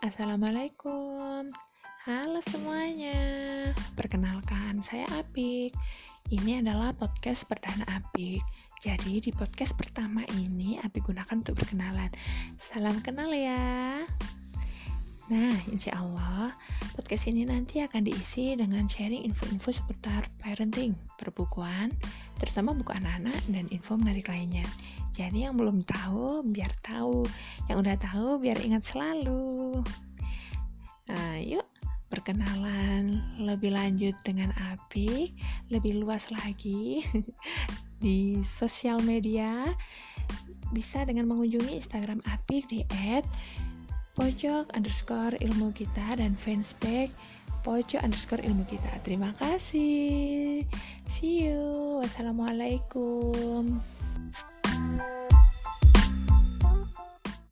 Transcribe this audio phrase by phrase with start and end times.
[0.00, 1.52] Assalamualaikum.
[2.08, 3.20] Halo semuanya.
[3.92, 5.76] Perkenalkan, saya Apik.
[6.32, 8.40] Ini adalah podcast perdana Apik.
[8.80, 12.08] Jadi di podcast pertama ini Apik gunakan untuk berkenalan.
[12.56, 14.00] Salam kenal ya.
[15.28, 16.56] Nah, insya Allah
[16.96, 21.92] podcast ini nanti akan diisi dengan sharing info-info seputar parenting, perbukuan,
[22.40, 24.64] terutama buku anak-anak dan info menarik lainnya.
[25.14, 27.22] Jadi yang belum tahu biar tahu,
[27.70, 29.78] yang udah tahu biar ingat selalu.
[31.06, 31.38] Nah,
[32.10, 35.30] perkenalan lebih lanjut dengan Apik,
[35.70, 37.06] lebih luas lagi
[38.02, 39.70] di sosial media.
[40.74, 42.82] Bisa dengan mengunjungi Instagram Apik di
[44.18, 47.14] @pojok underscore ilmu kita dan fanspage
[47.62, 48.90] pojok underscore ilmu kita.
[49.06, 50.64] Terima kasih.
[51.06, 52.00] See you.
[52.02, 53.78] Wassalamualaikum.